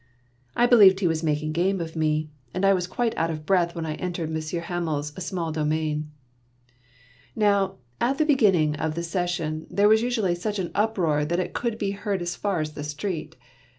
[0.55, 3.75] "I believed he was making game of me, and I was quite out of breath
[3.75, 6.09] when I entered Monsieur Hamel's small domain.
[7.35, 11.53] Now, at the beginning of the session there was usually such an uproar that it
[11.53, 13.35] could be heard as far as the street.